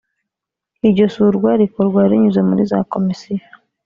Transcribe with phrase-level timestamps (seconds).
[0.87, 3.37] iryo surwa rikorwa rinyuze muri za komisiyo